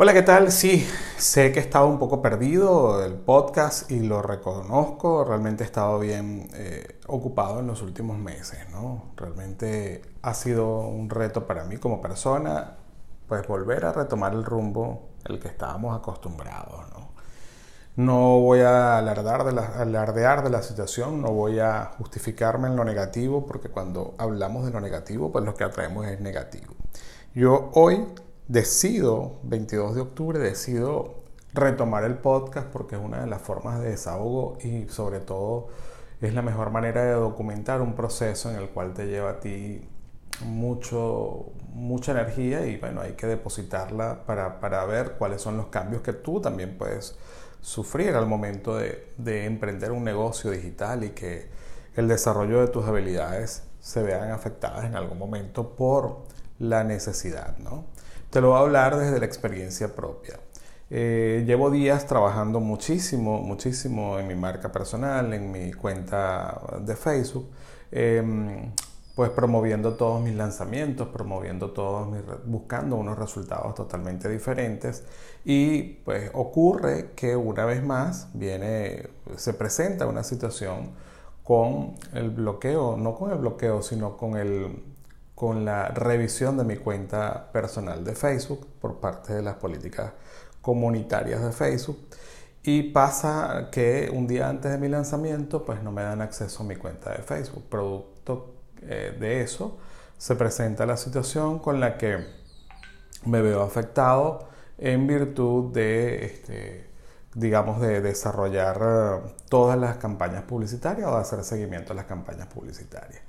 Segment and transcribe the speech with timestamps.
[0.00, 0.52] Hola, ¿qué tal?
[0.52, 5.24] Sí, sé que he estado un poco perdido el podcast y lo reconozco.
[5.24, 9.06] Realmente he estado bien eh, ocupado en los últimos meses, ¿no?
[9.16, 12.76] Realmente ha sido un reto para mí como persona,
[13.26, 17.08] pues volver a retomar el rumbo el que estábamos acostumbrados, ¿no?
[17.96, 22.84] No voy a de, la, alardear de la situación, no voy a justificarme en lo
[22.84, 26.72] negativo, porque cuando hablamos de lo negativo, pues lo que atraemos es negativo.
[27.34, 28.06] Yo hoy
[28.48, 33.90] decido, 22 de octubre, decido retomar el podcast porque es una de las formas de
[33.90, 35.68] desahogo y sobre todo
[36.20, 39.86] es la mejor manera de documentar un proceso en el cual te lleva a ti
[40.44, 46.02] mucho, mucha energía y bueno, hay que depositarla para, para ver cuáles son los cambios
[46.02, 47.16] que tú también puedes
[47.60, 51.48] sufrir al momento de, de emprender un negocio digital y que
[51.96, 56.22] el desarrollo de tus habilidades se vean afectadas en algún momento por
[56.58, 57.84] la necesidad, ¿no?
[58.30, 60.38] Te lo voy a hablar desde la experiencia propia.
[60.90, 67.48] Eh, llevo días trabajando muchísimo, muchísimo en mi marca personal, en mi cuenta de Facebook,
[67.90, 68.70] em,
[69.14, 75.04] pues promoviendo todos mis lanzamientos, promoviendo todos mis, buscando unos resultados totalmente diferentes
[75.44, 80.90] y pues ocurre que una vez más viene, se presenta una situación
[81.44, 84.82] con el bloqueo, no con el bloqueo, sino con el
[85.38, 90.10] con la revisión de mi cuenta personal de Facebook por parte de las políticas
[90.60, 92.08] comunitarias de Facebook.
[92.64, 96.66] Y pasa que un día antes de mi lanzamiento, pues no me dan acceso a
[96.66, 97.62] mi cuenta de Facebook.
[97.68, 99.78] Producto eh, de eso,
[100.16, 102.18] se presenta la situación con la que
[103.24, 106.90] me veo afectado en virtud de, este,
[107.34, 112.48] digamos, de desarrollar eh, todas las campañas publicitarias o de hacer seguimiento a las campañas
[112.48, 113.22] publicitarias.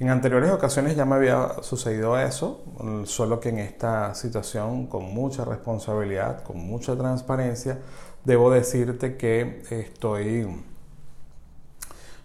[0.00, 2.64] En anteriores ocasiones ya me había sucedido eso,
[3.04, 7.78] solo que en esta situación con mucha responsabilidad, con mucha transparencia,
[8.24, 10.48] debo decirte que estoy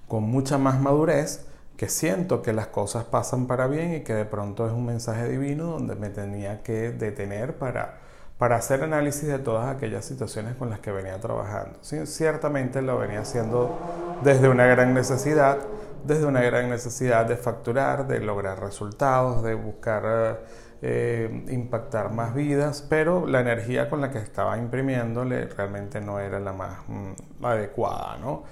[0.07, 1.45] con mucha más madurez,
[1.77, 5.29] que siento que las cosas pasan para bien y que de pronto es un mensaje
[5.29, 7.98] divino donde me tenía que detener para,
[8.39, 11.77] para hacer análisis de todas aquellas situaciones con las que venía trabajando.
[11.81, 13.77] ciertamente lo venía haciendo
[14.23, 15.57] desde una gran necesidad,
[16.05, 20.39] desde una gran necesidad de facturar, de lograr resultados, de buscar
[20.81, 26.39] eh, impactar más vidas, pero la energía con la que estaba imprimiéndole realmente no era
[26.39, 28.45] la más mm, adecuada, ¿no?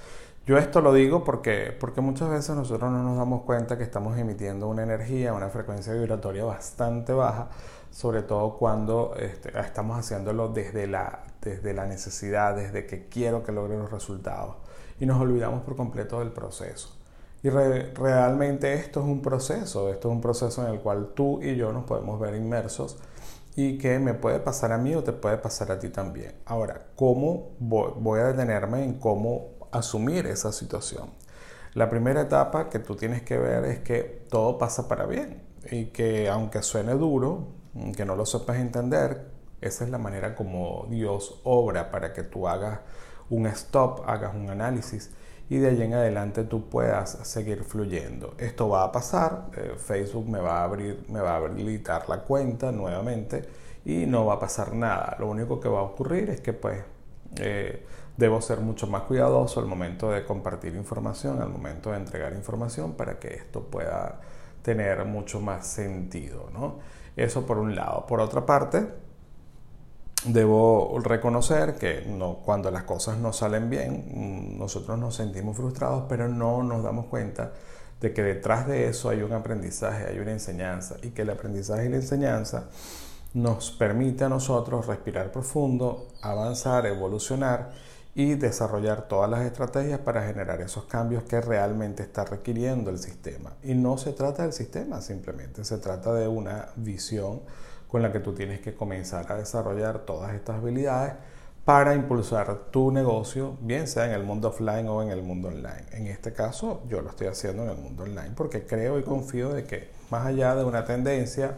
[0.47, 4.17] Yo esto lo digo porque, porque muchas veces nosotros no nos damos cuenta que estamos
[4.17, 7.49] emitiendo una energía, una frecuencia vibratoria bastante baja,
[7.91, 13.51] sobre todo cuando este, estamos haciéndolo desde la, desde la necesidad, desde que quiero que
[13.51, 14.55] logre los resultados.
[15.01, 16.97] Y nos olvidamos por completo del proceso.
[17.43, 21.57] Y realmente esto es un proceso, esto es un proceso en el cual tú y
[21.57, 22.97] yo nos podemos ver inmersos
[23.57, 26.35] y que me puede pasar a mí o te puede pasar a ti también.
[26.45, 31.09] Ahora, ¿cómo voy a detenerme en cómo asumir esa situación?
[31.73, 35.87] La primera etapa que tú tienes que ver es que todo pasa para bien y
[35.87, 37.49] que aunque suene duro,
[37.95, 39.27] que no lo sepas entender,
[39.61, 42.79] esa es la manera como Dios obra para que tú hagas
[43.29, 45.11] un stop, hagas un análisis
[45.49, 48.33] y de allí en adelante tú puedas seguir fluyendo.
[48.37, 52.21] Esto va a pasar, eh, Facebook me va a abrir, me va a habilitar la
[52.21, 53.43] cuenta nuevamente
[53.85, 55.15] y no va a pasar nada.
[55.19, 56.83] Lo único que va a ocurrir es que pues
[57.35, 62.33] eh, debo ser mucho más cuidadoso al momento de compartir información, al momento de entregar
[62.33, 64.19] información para que esto pueda
[64.61, 66.79] tener mucho más sentido, ¿no?
[67.15, 68.05] Eso por un lado.
[68.05, 68.87] Por otra parte,
[70.25, 74.05] debo reconocer que no, cuando las cosas no salen bien,
[74.55, 77.53] mm, nosotros nos sentimos frustrados, pero no nos damos cuenta
[78.01, 81.85] de que detrás de eso hay un aprendizaje, hay una enseñanza, y que el aprendizaje
[81.85, 82.65] y la enseñanza
[83.37, 87.69] nos permite a nosotros respirar profundo, avanzar, evolucionar
[88.15, 93.53] y desarrollar todas las estrategias para generar esos cambios que realmente está requiriendo el sistema.
[93.63, 97.41] Y no se trata del sistema simplemente, se trata de una visión
[97.87, 101.13] con la que tú tienes que comenzar a desarrollar todas estas habilidades
[101.63, 105.85] para impulsar tu negocio, bien sea en el mundo offline o en el mundo online.
[105.91, 109.49] En este caso, yo lo estoy haciendo en el mundo online porque creo y confío
[109.53, 111.55] de que más allá de una tendencia,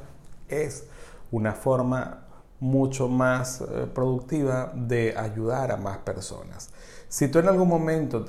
[0.49, 0.83] es
[1.31, 2.25] una forma
[2.59, 6.69] mucho más eh, productiva de ayudar a más personas.
[7.07, 8.25] Si tú en algún momento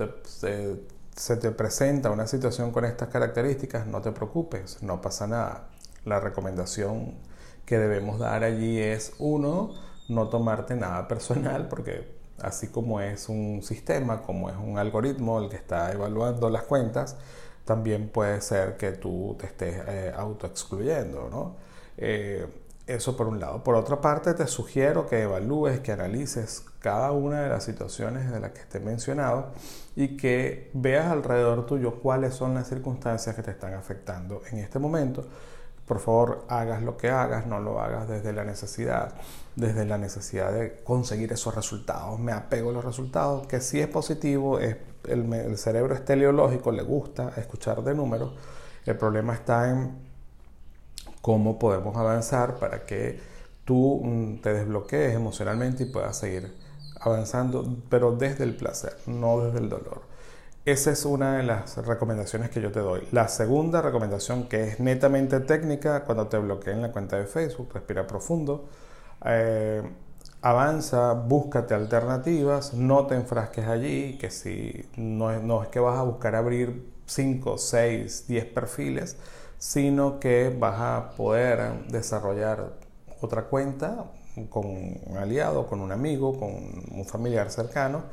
[1.17, 5.69] se te presenta una situación con estas características, no te preocupes, no pasa nada.
[6.05, 7.14] La recomendación
[7.67, 9.75] que debemos dar allí es, uno,
[10.08, 15.50] no tomarte nada personal, porque así como es un sistema, como es un algoritmo el
[15.50, 17.17] que está evaluando las cuentas,
[17.64, 21.56] también puede ser que tú te estés eh, autoexcluyendo, ¿no?
[21.96, 22.46] Eh,
[22.87, 23.62] eso por un lado.
[23.62, 28.41] Por otra parte, te sugiero que evalúes, que analices cada una de las situaciones de
[28.41, 29.53] las que te he mencionado
[29.94, 34.79] y que veas alrededor tuyo cuáles son las circunstancias que te están afectando en este
[34.79, 35.27] momento.
[35.87, 39.15] Por favor, hagas lo que hagas, no lo hagas desde la necesidad,
[39.56, 42.19] desde la necesidad de conseguir esos resultados.
[42.19, 44.77] Me apego a los resultados, que si es positivo, es,
[45.09, 48.32] el, el cerebro es teleológico, le gusta escuchar de números.
[48.87, 50.09] El problema está en
[51.22, 53.20] cómo podemos avanzar para que
[53.64, 56.52] tú mm, te desbloquees emocionalmente y puedas seguir
[57.00, 60.02] avanzando, pero desde el placer, no desde el dolor.
[60.67, 63.08] Esa es una de las recomendaciones que yo te doy.
[63.12, 68.06] La segunda recomendación, que es netamente técnica, cuando te bloqueen la cuenta de Facebook, respira
[68.06, 68.69] profundo,
[69.25, 69.82] eh,
[70.43, 75.99] avanza, búscate alternativas, no te enfrasques allí, que si no es, no es que vas
[75.99, 79.17] a buscar abrir 5, 6, 10 perfiles,
[79.60, 82.72] sino que vas a poder desarrollar
[83.20, 84.06] otra cuenta
[84.48, 88.04] con un aliado, con un amigo, con un familiar cercano,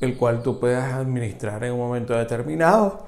[0.00, 3.06] el cual tú puedas administrar en un momento determinado,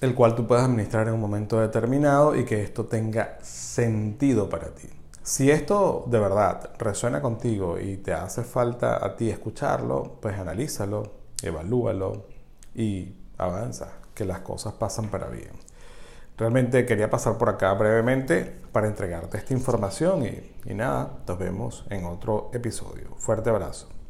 [0.00, 4.68] el cual tú puedas administrar en un momento determinado y que esto tenga sentido para
[4.72, 4.88] ti.
[5.24, 11.10] Si esto de verdad resuena contigo y te hace falta a ti escucharlo, pues analízalo,
[11.42, 12.26] evalúalo
[12.72, 15.52] y avanza que las cosas pasan para bien.
[16.36, 21.84] Realmente quería pasar por acá brevemente para entregarte esta información y, y nada, nos vemos
[21.90, 23.14] en otro episodio.
[23.16, 24.01] Fuerte abrazo.